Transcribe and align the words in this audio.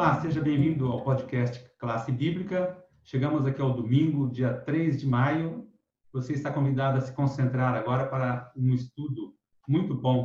Olá, 0.00 0.18
seja 0.18 0.40
bem-vindo 0.40 0.90
ao 0.90 1.04
podcast 1.04 1.62
Classe 1.78 2.10
Bíblica. 2.10 2.82
Chegamos 3.04 3.44
aqui 3.44 3.60
ao 3.60 3.74
domingo, 3.74 4.30
dia 4.30 4.50
3 4.50 4.98
de 4.98 5.06
maio. 5.06 5.68
Você 6.10 6.32
está 6.32 6.50
convidado 6.50 6.96
a 6.96 7.02
se 7.02 7.12
concentrar 7.12 7.74
agora 7.74 8.06
para 8.06 8.50
um 8.56 8.72
estudo 8.72 9.34
muito 9.68 9.94
bom. 9.94 10.24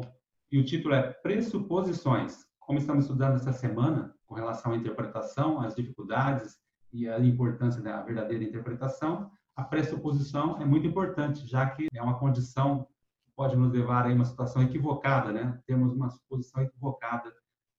E 0.49 0.58
o 0.58 0.63
título 0.63 0.96
é 0.96 1.12
Pressuposições. 1.12 2.46
Como 2.58 2.79
estamos 2.79 3.03
estudando 3.03 3.35
essa 3.35 3.51
semana 3.51 4.15
com 4.26 4.33
relação 4.33 4.72
à 4.72 4.78
interpretação, 4.78 5.60
às 5.60 5.76
dificuldades 5.76 6.55
e 6.94 7.10
a 7.10 7.19
importância 7.19 7.81
da 7.81 8.01
verdadeira 8.01 8.46
interpretação, 8.46 9.29
a 9.57 9.63
pressuposição 9.65 10.62
é 10.62 10.63
muito 10.63 10.87
importante, 10.87 11.46
já 11.46 11.69
que 11.69 11.89
é 11.94 12.01
uma 12.01 12.17
condição 12.17 12.87
que 13.26 13.31
pode 13.35 13.57
nos 13.57 13.73
levar 13.73 14.05
a 14.05 14.13
uma 14.13 14.23
situação 14.23 14.63
equivocada, 14.63 15.33
né? 15.33 15.62
Temos 15.67 15.92
uma 15.92 16.09
suposição 16.09 16.63
equivocada 16.63 17.30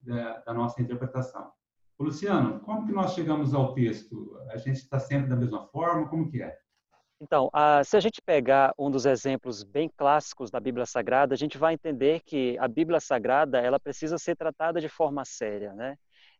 da, 0.02 0.40
da 0.40 0.52
nossa 0.52 0.82
interpretação. 0.82 1.56
Luciano, 1.98 2.60
como 2.60 2.86
que 2.86 2.92
nós 2.92 3.14
chegamos 3.14 3.54
ao 3.54 3.72
texto? 3.72 4.38
A 4.50 4.58
gente 4.58 4.76
está 4.76 4.98
sempre 4.98 5.28
da 5.28 5.36
mesma 5.36 5.66
forma? 5.68 6.08
Como 6.08 6.30
que 6.30 6.42
é? 6.42 6.56
Então, 7.18 7.50
se 7.84 7.96
a 7.96 8.00
gente 8.00 8.20
pegar 8.20 8.74
um 8.78 8.90
dos 8.90 9.06
exemplos 9.06 9.62
bem 9.62 9.88
clássicos 9.96 10.50
da 10.50 10.60
Bíblia 10.60 10.84
Sagrada, 10.84 11.34
a 11.34 11.38
gente 11.38 11.56
vai 11.56 11.72
entender 11.72 12.20
que 12.20 12.58
a 12.58 12.68
Bíblia 12.68 13.00
Sagrada 13.00 13.58
ela 13.58 13.80
precisa 13.80 14.18
ser 14.18 14.36
tratada 14.36 14.80
de 14.80 14.88
forma 14.88 15.24
séria, 15.24 15.72
né? 15.72 15.96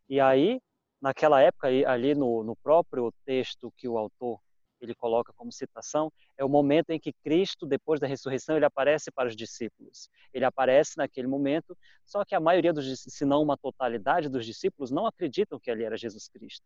E 0.07 0.19
aí, 0.19 0.61
naquela 1.01 1.41
época, 1.41 1.67
ali 1.67 2.13
no, 2.13 2.43
no 2.43 2.55
próprio 2.57 3.11
texto 3.25 3.73
que 3.75 3.87
o 3.87 3.97
autor 3.97 4.39
ele 4.87 4.95
coloca 4.95 5.33
como 5.33 5.51
citação, 5.51 6.11
é 6.37 6.43
o 6.43 6.49
momento 6.49 6.91
em 6.91 6.99
que 6.99 7.13
Cristo, 7.13 7.65
depois 7.65 7.99
da 7.99 8.07
ressurreição, 8.07 8.55
ele 8.55 8.65
aparece 8.65 9.11
para 9.11 9.27
os 9.27 9.35
discípulos. 9.35 10.09
Ele 10.33 10.45
aparece 10.45 10.97
naquele 10.97 11.27
momento, 11.27 11.77
só 12.05 12.23
que 12.23 12.33
a 12.33 12.39
maioria 12.39 12.73
dos, 12.73 13.01
se 13.01 13.25
não 13.25 13.41
uma 13.41 13.57
totalidade 13.57 14.29
dos 14.29 14.45
discípulos, 14.45 14.91
não 14.91 15.05
acreditam 15.05 15.59
que 15.59 15.69
ali 15.69 15.83
era 15.83 15.97
Jesus 15.97 16.27
Cristo. 16.27 16.65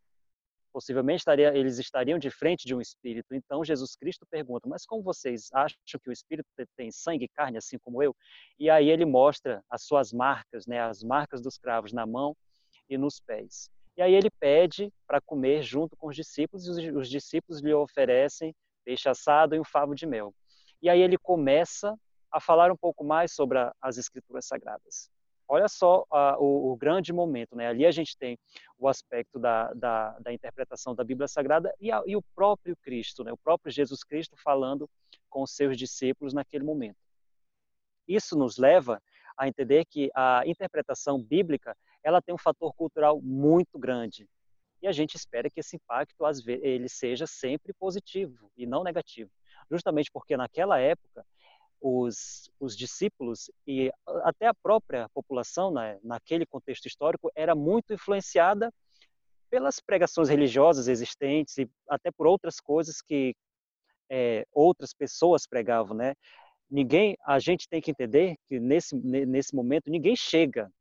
Possivelmente 0.72 1.20
estaria, 1.20 1.56
eles 1.56 1.80
estariam 1.80 2.18
de 2.18 2.30
frente 2.30 2.66
de 2.66 2.74
um 2.74 2.80
espírito. 2.80 3.36
Então 3.36 3.64
Jesus 3.64 3.94
Cristo 3.96 4.26
pergunta: 4.26 4.70
Mas 4.70 4.86
como 4.86 5.04
vocês 5.04 5.50
acham 5.52 5.78
que 6.02 6.10
o 6.10 6.14
espírito 6.14 6.48
tem 6.78 6.90
sangue 6.92 7.26
e 7.26 7.28
carne, 7.28 7.58
assim 7.58 7.78
como 7.78 8.02
eu? 8.02 8.16
E 8.58 8.70
aí 8.70 8.90
ele 8.90 9.04
mostra 9.04 9.62
as 9.70 9.84
suas 9.84 10.14
marcas, 10.14 10.66
né, 10.66 10.80
as 10.80 11.04
marcas 11.04 11.42
dos 11.42 11.58
cravos 11.58 11.92
na 11.92 12.06
mão 12.06 12.36
e 12.90 12.98
nos 12.98 13.20
pés. 13.20 13.70
E 13.98 14.02
aí 14.02 14.14
ele 14.14 14.30
pede 14.40 14.92
para 15.06 15.22
comer 15.22 15.62
junto 15.62 15.96
com 15.98 16.08
os 16.08 16.16
discípulos, 16.16 16.66
e 16.78 16.92
os, 16.92 17.10
discípulos 17.10 17.62
lhe 17.62 17.74
oferecem 17.74 18.56
peixe 18.84 19.08
assado 19.10 19.56
e 19.56 19.60
um 19.60 19.64
favo 19.64 19.94
de 19.94 20.06
mel. 20.06 20.34
E 20.82 20.90
aí 20.90 21.02
ele 21.02 21.18
começa 21.18 21.96
a 22.32 22.40
falar 22.40 22.72
um 22.72 22.78
pouco 22.78 23.04
mais 23.04 23.34
sobre 23.34 23.60
a, 23.60 23.74
as 23.82 23.98
escrituras 23.98 24.46
sagradas. 24.46 25.10
Olha 25.48 25.68
só 25.68 26.06
o, 26.40 26.72
o, 26.72 26.78
grande 26.78 27.12
momento, 27.12 27.58
né? 27.58 27.68
Ali 27.68 27.86
a 27.86 27.92
gente 27.92 28.18
tem 28.18 28.40
o 28.78 28.88
aspecto 28.88 29.38
da, 29.38 29.74
da, 29.74 30.18
da 30.20 30.32
interpretação 30.32 30.96
da 30.96 31.04
Bíblia 31.04 31.28
Sagrada 31.28 31.76
e, 31.78 31.92
a, 31.92 32.02
e, 32.06 32.16
o 32.16 32.22
próprio 32.34 32.76
Cristo, 32.78 33.22
né? 33.22 33.34
O 33.34 33.38
próprio 33.38 33.70
Jesus 33.70 34.02
Cristo 34.02 34.38
falando 34.42 34.90
com 35.30 35.44
os 35.44 35.52
seus 35.52 35.78
discípulos 35.78 36.34
naquele 36.34 36.64
momento. 36.64 36.96
Isso 38.08 38.38
nos 38.38 38.58
leva 38.58 39.02
a 39.38 39.46
entender 39.46 39.84
que 39.86 40.10
a 40.16 40.44
interpretação 40.46 41.22
bíblica 41.22 41.76
ela 42.04 42.22
tem 42.22 42.34
um 42.34 42.38
fator 42.38 42.74
cultural 42.74 43.22
muito 43.22 43.78
grande. 43.78 44.28
E 44.82 44.88
a 44.88 44.92
gente 44.92 45.16
espera 45.16 45.50
que 45.50 45.60
esse 45.60 45.76
impacto 45.76 46.16
ele 46.48 46.90
seja 46.90 47.28
sempre 47.28 47.74
positivo 47.74 48.52
e 48.58 48.66
não 48.66 48.84
negativo. 48.84 49.30
Justamente 49.70 50.10
porque 50.12 50.36
naquela 50.36 50.80
época 50.80 51.24
os, 51.80 52.50
os 52.60 52.76
discípulos 52.76 53.50
e 53.66 53.92
até 54.24 54.48
a 54.48 54.54
própria 54.54 55.08
população, 55.10 55.72
né, 55.72 56.00
naquele 56.04 56.46
contexto 56.46 56.86
histórico, 56.88 57.32
era 57.36 57.56
muito 57.56 57.94
influenciada 57.94 58.72
pelas 59.50 59.80
pregações 59.80 60.30
religiosas 60.30 60.88
existentes 60.88 61.58
e 61.58 61.70
até 61.90 62.12
por 62.12 62.26
outras 62.26 62.60
coisas 62.60 63.02
que 63.02 63.36
é, 64.10 64.46
outras 64.52 64.94
pessoas 64.94 65.48
pregavam, 65.48 65.96
né? 65.96 66.16
Ninguém, 66.70 67.18
a 67.26 67.38
gente 67.38 67.68
tem 67.68 67.82
que 67.82 67.92
entender 67.92 68.38
que 68.48 68.60
nesse 68.60 68.96
nesse 68.96 69.54
momento 69.54 69.90
ninguém 69.90 70.16
chega 70.16 70.72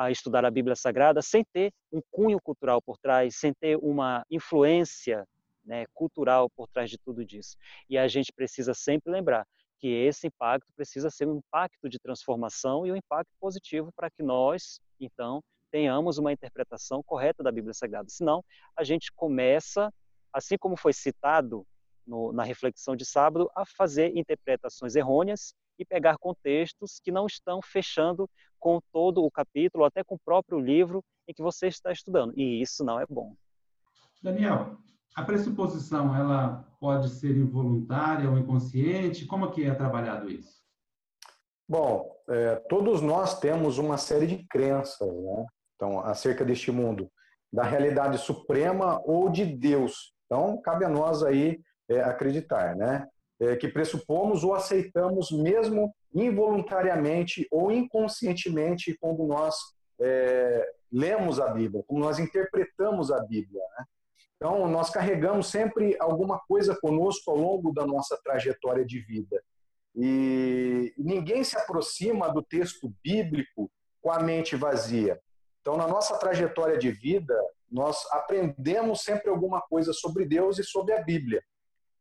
a 0.00 0.10
estudar 0.10 0.46
a 0.46 0.50
Bíblia 0.50 0.74
Sagrada 0.74 1.20
sem 1.20 1.44
ter 1.52 1.74
um 1.92 2.00
cunho 2.10 2.40
cultural 2.40 2.80
por 2.80 2.96
trás, 2.96 3.36
sem 3.36 3.52
ter 3.52 3.76
uma 3.76 4.24
influência 4.30 5.28
né, 5.62 5.84
cultural 5.92 6.48
por 6.48 6.66
trás 6.68 6.88
de 6.88 6.96
tudo 6.96 7.22
disso. 7.22 7.54
E 7.86 7.98
a 7.98 8.08
gente 8.08 8.32
precisa 8.32 8.72
sempre 8.72 9.12
lembrar 9.12 9.46
que 9.78 9.88
esse 9.88 10.26
impacto 10.26 10.72
precisa 10.74 11.10
ser 11.10 11.28
um 11.28 11.36
impacto 11.36 11.86
de 11.86 11.98
transformação 11.98 12.86
e 12.86 12.92
um 12.92 12.96
impacto 12.96 13.30
positivo 13.38 13.92
para 13.94 14.10
que 14.10 14.22
nós, 14.22 14.80
então, 14.98 15.42
tenhamos 15.70 16.16
uma 16.16 16.32
interpretação 16.32 17.02
correta 17.02 17.42
da 17.42 17.52
Bíblia 17.52 17.74
Sagrada. 17.74 18.08
Senão, 18.08 18.42
a 18.74 18.82
gente 18.82 19.12
começa, 19.12 19.92
assim 20.32 20.56
como 20.56 20.78
foi 20.78 20.94
citado 20.94 21.66
no, 22.06 22.32
na 22.32 22.42
reflexão 22.42 22.96
de 22.96 23.04
sábado, 23.04 23.50
a 23.54 23.66
fazer 23.66 24.16
interpretações 24.16 24.96
errôneas 24.96 25.54
e 25.80 25.84
pegar 25.84 26.18
contextos 26.18 27.00
que 27.02 27.10
não 27.10 27.26
estão 27.26 27.60
fechando 27.62 28.28
com 28.58 28.78
todo 28.92 29.24
o 29.24 29.30
capítulo, 29.30 29.84
até 29.84 30.04
com 30.04 30.14
o 30.14 30.20
próprio 30.22 30.60
livro 30.60 31.02
em 31.26 31.32
que 31.32 31.42
você 31.42 31.68
está 31.68 31.90
estudando. 31.90 32.34
E 32.36 32.60
isso 32.60 32.84
não 32.84 33.00
é 33.00 33.06
bom. 33.08 33.34
Daniel, 34.22 34.76
a 35.16 35.24
pressuposição 35.24 36.14
ela 36.14 36.68
pode 36.78 37.08
ser 37.08 37.34
involuntária 37.34 38.30
ou 38.30 38.36
inconsciente? 38.36 39.24
Como 39.24 39.46
é 39.46 39.50
que 39.50 39.64
é 39.64 39.74
trabalhado 39.74 40.30
isso? 40.30 40.60
Bom, 41.66 42.14
é, 42.28 42.56
todos 42.68 43.00
nós 43.00 43.38
temos 43.40 43.78
uma 43.78 43.96
série 43.96 44.26
de 44.26 44.46
crenças, 44.48 45.08
né? 45.08 45.46
Então, 45.76 46.00
acerca 46.00 46.44
deste 46.44 46.70
mundo, 46.70 47.10
da 47.50 47.62
realidade 47.62 48.18
suprema 48.18 49.00
ou 49.06 49.30
de 49.30 49.46
Deus. 49.46 50.12
Então, 50.26 50.60
cabe 50.60 50.84
a 50.84 50.88
nós 50.90 51.22
aí 51.22 51.58
é, 51.88 52.00
acreditar, 52.02 52.76
né? 52.76 53.08
É, 53.40 53.56
que 53.56 53.68
pressupomos 53.68 54.44
ou 54.44 54.54
aceitamos 54.54 55.30
mesmo 55.30 55.94
involuntariamente 56.14 57.46
ou 57.50 57.72
inconscientemente 57.72 58.96
quando 59.00 59.26
nós 59.26 59.56
é, 60.00 60.68
lemos 60.92 61.40
a 61.40 61.48
Bíblia, 61.48 61.82
como 61.86 62.00
nós 62.00 62.18
interpretamos 62.18 63.10
a 63.10 63.20
Bíblia. 63.20 63.62
Né? 63.78 63.84
Então, 64.36 64.66
nós 64.68 64.90
carregamos 64.90 65.48
sempre 65.48 65.96
alguma 66.00 66.38
coisa 66.48 66.76
conosco 66.80 67.30
ao 67.30 67.36
longo 67.36 67.72
da 67.72 67.86
nossa 67.86 68.18
trajetória 68.22 68.84
de 68.84 69.00
vida. 69.00 69.42
E 69.94 70.94
ninguém 70.96 71.44
se 71.44 71.56
aproxima 71.58 72.32
do 72.32 72.42
texto 72.42 72.92
bíblico 73.02 73.70
com 74.00 74.10
a 74.10 74.20
mente 74.20 74.56
vazia. 74.56 75.20
Então, 75.60 75.76
na 75.76 75.86
nossa 75.86 76.18
trajetória 76.18 76.78
de 76.78 76.90
vida, 76.90 77.34
nós 77.70 77.98
aprendemos 78.12 79.02
sempre 79.02 79.28
alguma 79.28 79.60
coisa 79.60 79.92
sobre 79.92 80.24
Deus 80.24 80.58
e 80.58 80.64
sobre 80.64 80.94
a 80.94 81.02
Bíblia. 81.02 81.42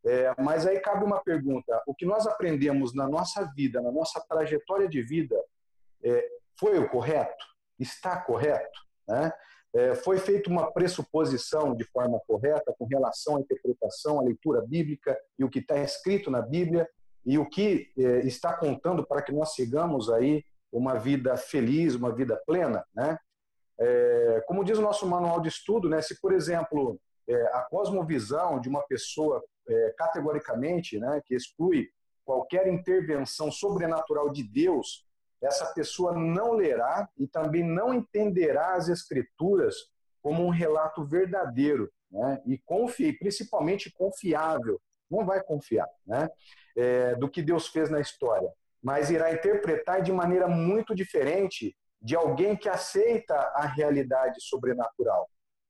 É, 0.05 0.33
mas 0.41 0.65
aí 0.65 0.79
cabe 0.79 1.03
uma 1.03 1.21
pergunta: 1.21 1.81
o 1.85 1.93
que 1.93 2.05
nós 2.05 2.25
aprendemos 2.25 2.93
na 2.93 3.07
nossa 3.07 3.43
vida, 3.55 3.81
na 3.81 3.91
nossa 3.91 4.23
trajetória 4.27 4.87
de 4.87 5.01
vida, 5.01 5.35
é, 6.03 6.29
foi 6.57 6.77
o 6.79 6.89
correto? 6.89 7.45
Está 7.77 8.17
correto? 8.21 8.79
Né? 9.07 9.31
É, 9.73 9.95
foi 9.95 10.17
feita 10.17 10.49
uma 10.49 10.71
pressuposição 10.71 11.75
de 11.75 11.83
forma 11.83 12.19
correta 12.25 12.73
com 12.77 12.85
relação 12.85 13.37
à 13.37 13.39
interpretação, 13.39 14.19
à 14.19 14.23
leitura 14.23 14.61
bíblica 14.61 15.17
e 15.37 15.43
o 15.43 15.49
que 15.49 15.59
está 15.59 15.77
escrito 15.77 16.31
na 16.31 16.41
Bíblia 16.41 16.89
e 17.25 17.37
o 17.37 17.47
que 17.47 17.91
é, 17.97 18.19
está 18.25 18.53
contando 18.53 19.05
para 19.05 19.21
que 19.21 19.31
nós 19.31 19.53
sigamos 19.53 20.09
aí 20.09 20.43
uma 20.71 20.95
vida 20.97 21.35
feliz, 21.37 21.95
uma 21.95 22.13
vida 22.13 22.41
plena, 22.45 22.85
né? 22.95 23.17
É, 23.81 24.43
como 24.45 24.63
diz 24.63 24.77
o 24.77 24.81
nosso 24.81 25.07
manual 25.07 25.39
de 25.39 25.47
estudo, 25.47 25.87
né? 25.87 26.01
Se 26.01 26.19
por 26.19 26.33
exemplo 26.33 26.99
é, 27.27 27.35
a 27.53 27.61
cosmovisão 27.61 28.59
de 28.59 28.67
uma 28.67 28.81
pessoa 28.81 29.43
é, 29.69 29.93
categoricamente, 29.97 30.99
né, 30.99 31.21
que 31.25 31.35
exclui 31.35 31.89
qualquer 32.25 32.67
intervenção 32.67 33.51
sobrenatural 33.51 34.29
de 34.29 34.43
Deus, 34.43 35.07
essa 35.41 35.65
pessoa 35.73 36.13
não 36.13 36.53
lerá 36.53 37.07
e 37.17 37.27
também 37.27 37.63
não 37.63 37.93
entenderá 37.93 38.75
as 38.75 38.89
Escrituras 38.89 39.75
como 40.21 40.45
um 40.45 40.49
relato 40.49 41.05
verdadeiro 41.05 41.89
né, 42.11 42.41
e 42.45 42.57
confie, 42.57 43.17
principalmente 43.17 43.91
confiável. 43.91 44.81
Não 45.09 45.25
vai 45.25 45.41
confiar 45.41 45.87
né, 46.05 46.29
é, 46.77 47.15
do 47.15 47.29
que 47.29 47.41
Deus 47.41 47.67
fez 47.67 47.89
na 47.89 47.99
história, 47.99 48.51
mas 48.81 49.09
irá 49.09 49.33
interpretar 49.33 50.01
de 50.01 50.11
maneira 50.11 50.47
muito 50.47 50.93
diferente 50.93 51.75
de 52.01 52.15
alguém 52.15 52.55
que 52.55 52.69
aceita 52.69 53.35
a 53.35 53.65
realidade 53.65 54.41
sobrenatural. 54.41 55.29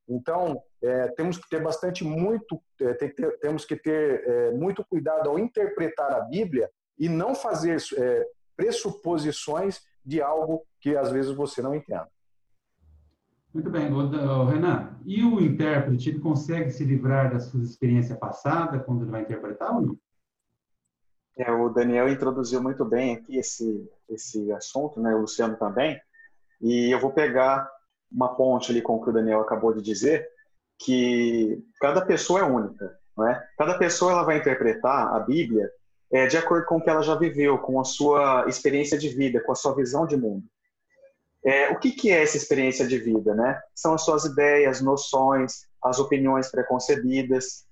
Então, 0.09 0.61
é, 0.81 1.07
temos 1.09 1.37
que 1.37 1.47
ter 1.47 1.61
bastante 1.61 2.03
muito, 2.03 2.61
é, 2.81 2.93
tem 2.95 3.09
que 3.09 3.15
ter, 3.15 3.39
temos 3.39 3.63
que 3.63 3.75
ter 3.75 4.23
é, 4.27 4.51
muito 4.51 4.83
cuidado 4.83 5.29
ao 5.29 5.37
interpretar 5.37 6.11
a 6.11 6.21
Bíblia 6.21 6.69
e 6.97 7.07
não 7.07 7.35
fazer 7.35 7.77
é, 7.97 8.25
pressuposições 8.55 9.81
de 10.03 10.21
algo 10.21 10.65
que 10.81 10.97
às 10.97 11.11
vezes 11.11 11.31
você 11.31 11.61
não 11.61 11.75
entenda. 11.75 12.09
Muito 13.53 13.69
bem, 13.69 13.89
Renan. 14.47 14.99
E 15.05 15.23
o 15.23 15.39
intérprete 15.39 16.09
ele 16.09 16.19
consegue 16.19 16.69
se 16.71 16.83
livrar 16.83 17.31
da 17.31 17.39
sua 17.39 17.61
experiência 17.61 18.15
passada 18.15 18.79
quando 18.79 19.03
ele 19.03 19.11
vai 19.11 19.21
interpretar 19.21 19.75
ou 19.75 19.81
não? 19.81 19.97
É, 21.37 21.51
o 21.51 21.69
Daniel 21.69 22.09
introduziu 22.09 22.61
muito 22.61 22.83
bem 22.83 23.15
aqui 23.15 23.37
esse 23.37 23.89
esse 24.09 24.51
assunto, 24.51 24.99
né? 24.99 25.15
O 25.15 25.21
Luciano 25.21 25.55
também. 25.55 25.99
E 26.61 26.93
eu 26.93 26.99
vou 26.99 27.11
pegar 27.11 27.69
uma 28.11 28.35
ponte 28.35 28.71
ali 28.71 28.81
com 28.81 28.95
o 28.95 29.03
que 29.03 29.09
o 29.09 29.13
Daniel 29.13 29.41
acabou 29.41 29.73
de 29.73 29.81
dizer, 29.81 30.27
que 30.79 31.61
cada 31.79 32.01
pessoa 32.01 32.39
é 32.39 32.43
única, 32.43 32.97
não 33.17 33.27
é? 33.27 33.47
Cada 33.57 33.77
pessoa 33.77 34.11
ela 34.11 34.23
vai 34.23 34.37
interpretar 34.37 35.13
a 35.13 35.19
Bíblia 35.19 35.69
é, 36.11 36.25
de 36.25 36.37
acordo 36.37 36.65
com 36.65 36.77
o 36.77 36.81
que 36.81 36.89
ela 36.89 37.03
já 37.03 37.15
viveu, 37.15 37.57
com 37.59 37.79
a 37.79 37.83
sua 37.83 38.45
experiência 38.47 38.97
de 38.97 39.09
vida, 39.09 39.41
com 39.41 39.51
a 39.51 39.55
sua 39.55 39.75
visão 39.75 40.07
de 40.07 40.17
mundo. 40.17 40.43
É, 41.45 41.69
o 41.69 41.79
que, 41.79 41.91
que 41.91 42.11
é 42.11 42.23
essa 42.23 42.35
experiência 42.35 42.85
de 42.87 42.97
vida, 42.97 43.33
né? 43.33 43.59
São 43.75 43.93
as 43.93 44.03
suas 44.03 44.25
ideias, 44.25 44.81
noções, 44.81 45.67
as 45.83 45.99
opiniões 45.99 46.49
preconcebidas. 46.49 47.65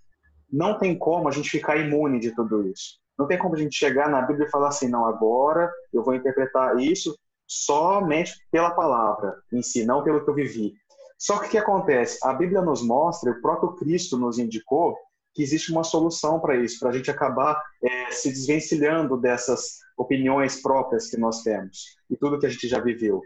Não 0.51 0.78
tem 0.78 0.98
como 0.98 1.28
a 1.28 1.31
gente 1.31 1.50
ficar 1.50 1.78
imune 1.78 2.19
de 2.19 2.34
tudo 2.34 2.68
isso. 2.68 3.00
Não 3.18 3.28
tem 3.28 3.38
como 3.38 3.56
a 3.56 3.57
gente 3.57 3.75
chegar 3.75 4.10
na 4.10 4.22
Bíblia 4.22 4.48
e 4.48 4.51
falar 4.51 4.69
assim, 4.69 4.88
não, 4.88 5.06
agora 5.06 5.72
eu 5.92 6.04
vou 6.04 6.13
interpretar 6.13 6.80
isso 6.80 7.18
somente 7.48 8.34
pela 8.52 8.72
palavra 8.72 9.42
em 9.52 9.62
si, 9.62 9.86
não 9.86 10.04
pelo 10.04 10.24
que 10.24 10.30
eu 10.30 10.36
vivi. 10.36 10.76
Só 11.18 11.40
que 11.40 11.48
o 11.48 11.50
que 11.50 11.58
acontece? 11.58 12.20
A 12.24 12.34
Bíblia 12.34 12.62
nos 12.62 12.82
mostra, 12.82 13.32
o 13.32 13.42
próprio 13.42 13.74
Cristo 13.76 14.18
nos 14.18 14.38
indicou 14.38 14.96
que 15.34 15.42
existe 15.42 15.72
uma 15.72 15.84
solução 15.84 16.40
para 16.40 16.56
isso, 16.56 16.80
para 16.80 16.90
a 16.90 16.92
gente 16.92 17.10
acabar 17.10 17.62
é, 17.84 18.12
se 18.12 18.30
desvencilhando 18.30 19.18
dessas 19.18 19.80
opiniões 19.96 20.62
próprias 20.62 21.10
que 21.10 21.18
nós 21.18 21.42
temos 21.42 21.96
e 22.10 22.16
tudo 22.16 22.40
que 22.40 22.46
a 22.46 22.50
gente 22.50 22.68
já 22.68 22.80
viveu. 22.80 23.22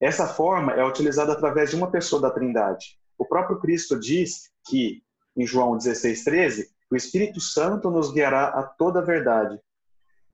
Essa 0.00 0.26
forma 0.26 0.72
é 0.72 0.84
utilizada 0.84 1.32
através 1.32 1.70
de 1.70 1.76
uma 1.76 1.90
pessoa 1.90 2.22
da 2.22 2.30
Trindade. 2.30 2.98
O 3.18 3.24
próprio 3.26 3.60
Cristo 3.60 3.98
diz 3.98 4.50
que, 4.66 5.02
em 5.36 5.46
João 5.46 5.76
16,13, 5.76 6.66
o 6.90 6.96
Espírito 6.96 7.40
Santo 7.40 7.90
nos 7.90 8.10
guiará 8.10 8.48
a 8.48 8.62
toda 8.62 9.00
a 9.00 9.04
verdade. 9.04 9.60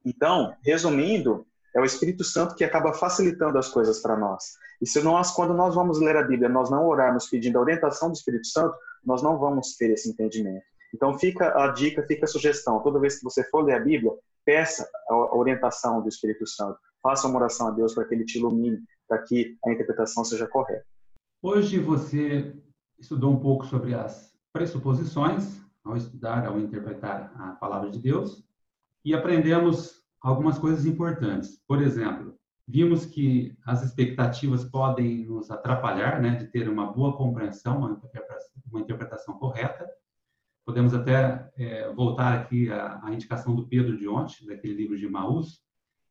Então, 0.04 0.54
resumindo, 0.62 1.46
é 1.76 1.80
o 1.80 1.84
Espírito 1.84 2.24
Santo 2.24 2.54
que 2.54 2.64
acaba 2.64 2.94
facilitando 2.94 3.58
as 3.58 3.68
coisas 3.68 4.00
para 4.00 4.16
nós. 4.16 4.54
E 4.80 4.86
se 4.86 5.02
nós, 5.02 5.30
quando 5.32 5.52
nós 5.52 5.74
vamos 5.74 6.00
ler 6.00 6.16
a 6.16 6.22
Bíblia, 6.22 6.48
nós 6.48 6.70
não 6.70 6.86
orarmos 6.86 7.28
pedindo 7.28 7.58
a 7.58 7.60
orientação 7.60 8.08
do 8.08 8.14
Espírito 8.14 8.46
Santo, 8.46 8.74
nós 9.04 9.22
não 9.22 9.38
vamos 9.38 9.76
ter 9.76 9.90
esse 9.90 10.08
entendimento. 10.08 10.64
Então 10.94 11.18
fica 11.18 11.52
a 11.62 11.68
dica, 11.68 12.02
fica 12.06 12.24
a 12.24 12.28
sugestão. 12.28 12.80
Toda 12.82 12.98
vez 12.98 13.18
que 13.18 13.24
você 13.24 13.44
for 13.44 13.62
ler 13.62 13.74
a 13.74 13.80
Bíblia, 13.80 14.10
peça 14.42 14.88
a 15.10 15.36
orientação 15.36 16.00
do 16.00 16.08
Espírito 16.08 16.46
Santo. 16.46 16.78
Faça 17.02 17.28
uma 17.28 17.36
oração 17.36 17.68
a 17.68 17.70
Deus 17.72 17.94
para 17.94 18.06
que 18.06 18.14
Ele 18.14 18.24
te 18.24 18.38
ilumine, 18.38 18.78
para 19.06 19.18
que 19.18 19.58
a 19.66 19.70
interpretação 19.70 20.24
seja 20.24 20.46
correta. 20.46 20.86
Hoje 21.42 21.78
você 21.78 22.56
estudou 22.98 23.30
um 23.30 23.38
pouco 23.38 23.66
sobre 23.66 23.92
as 23.92 24.32
pressuposições 24.50 25.60
ao 25.84 25.94
estudar, 25.94 26.46
ao 26.46 26.58
interpretar 26.58 27.30
a 27.38 27.52
palavra 27.52 27.90
de 27.90 27.98
Deus 27.98 28.42
e 29.04 29.14
aprendemos 29.14 30.05
algumas 30.26 30.58
coisas 30.58 30.84
importantes. 30.84 31.62
Por 31.68 31.80
exemplo, 31.80 32.36
vimos 32.66 33.06
que 33.06 33.56
as 33.64 33.84
expectativas 33.84 34.64
podem 34.64 35.24
nos 35.24 35.52
atrapalhar, 35.52 36.20
né, 36.20 36.34
de 36.34 36.46
ter 36.48 36.68
uma 36.68 36.92
boa 36.92 37.16
compreensão, 37.16 37.78
uma 37.78 38.80
interpretação, 38.80 39.38
correta. 39.38 39.88
Podemos 40.64 40.92
até 40.92 41.48
é, 41.56 41.92
voltar 41.92 42.34
aqui 42.34 42.68
à, 42.72 43.00
à, 43.04 43.14
indicação 43.14 43.54
do 43.54 43.68
Pedro 43.68 43.96
de 43.96 44.08
ontem, 44.08 44.44
daquele 44.46 44.74
livro 44.74 44.98
de 44.98 45.08
Maús, 45.08 45.62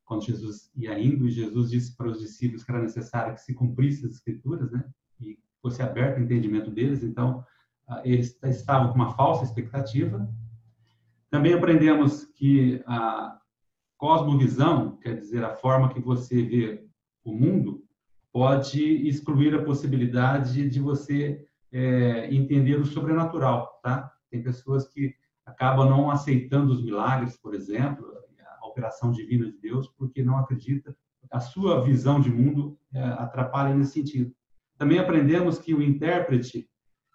quando 0.06 0.24
Jesus 0.24 0.72
ia 0.78 0.98
indo 0.98 1.28
Jesus 1.28 1.72
disse 1.72 1.98
para 1.98 2.08
os 2.08 2.20
discípulos 2.20 2.64
que 2.64 2.72
era 2.72 2.82
necessário 2.82 3.34
que 3.34 3.42
se 3.42 3.54
cumprissem 3.54 4.06
as 4.08 4.16
escrituras, 4.16 4.72
né, 4.72 4.86
e 5.20 5.38
fosse 5.62 5.82
aberto 5.82 6.20
o 6.20 6.24
entendimento 6.24 6.72
deles. 6.72 7.04
Então, 7.04 7.44
eles 8.06 8.40
estavam 8.44 8.94
com 8.94 8.96
uma 8.96 9.14
falsa 9.14 9.44
expectativa. 9.44 10.26
Também 11.30 11.54
aprendemos 11.54 12.24
que 12.24 12.82
a 12.88 13.42
cosmovisão, 14.06 14.98
quer 14.98 15.18
dizer, 15.18 15.44
a 15.44 15.56
forma 15.56 15.92
que 15.92 16.00
você 16.00 16.44
vê 16.44 16.86
o 17.24 17.34
mundo, 17.34 17.84
pode 18.32 18.80
excluir 19.08 19.56
a 19.56 19.64
possibilidade 19.64 20.70
de 20.70 20.80
você 20.80 21.44
é, 21.72 22.32
entender 22.32 22.80
o 22.80 22.86
sobrenatural, 22.86 23.80
tá? 23.82 24.14
Tem 24.30 24.44
pessoas 24.44 24.88
que 24.88 25.16
acabam 25.44 25.90
não 25.90 26.12
aceitando 26.12 26.72
os 26.72 26.84
milagres, 26.84 27.36
por 27.36 27.56
exemplo, 27.56 28.06
a 28.62 28.68
operação 28.68 29.12
divina 29.12 29.48
de 29.48 29.58
Deus, 29.58 29.88
porque 29.98 30.24
não 30.24 30.38
acredita. 30.38 30.96
A 31.32 31.40
sua 31.40 31.82
visão 31.82 32.20
de 32.22 32.30
mundo 32.30 32.78
é, 32.94 33.02
atrapalha 33.02 33.74
nesse 33.74 33.94
sentido. 33.94 34.32
Também 34.78 35.00
aprendemos 35.00 35.58
que 35.58 35.74
o 35.74 35.82
intérprete 35.82 36.70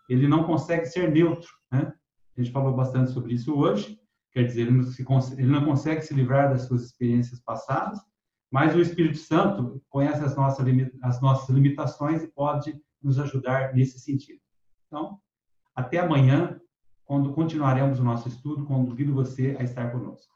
ele 0.08 0.26
não 0.26 0.42
consegue 0.42 0.86
ser 0.86 1.08
neutro, 1.08 1.50
né? 1.70 1.92
A 2.36 2.42
gente 2.42 2.52
falou 2.52 2.74
bastante 2.74 3.12
sobre 3.12 3.34
isso 3.34 3.54
hoje. 3.54 3.96
Quer 4.32 4.44
dizer, 4.44 4.62
ele 4.62 4.70
não, 4.72 4.84
se, 4.84 5.02
ele 5.34 5.50
não 5.50 5.64
consegue 5.64 6.02
se 6.02 6.14
livrar 6.14 6.50
das 6.50 6.62
suas 6.62 6.84
experiências 6.84 7.40
passadas, 7.40 7.98
mas 8.50 8.74
o 8.74 8.80
Espírito 8.80 9.18
Santo 9.18 9.82
conhece 9.88 10.24
as 10.24 10.36
nossas, 10.36 10.66
as 11.02 11.20
nossas 11.20 11.48
limitações 11.48 12.22
e 12.22 12.28
pode 12.28 12.80
nos 13.02 13.18
ajudar 13.18 13.74
nesse 13.74 13.98
sentido. 13.98 14.40
Então, 14.86 15.18
até 15.74 15.98
amanhã, 15.98 16.60
quando 17.04 17.32
continuaremos 17.32 17.98
o 17.98 18.04
nosso 18.04 18.28
estudo, 18.28 18.64
convido 18.64 19.14
você 19.14 19.56
a 19.58 19.62
estar 19.62 19.90
conosco. 19.90 20.32